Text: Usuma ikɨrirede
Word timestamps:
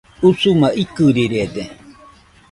Usuma 0.29 0.67
ikɨrirede 0.83 1.63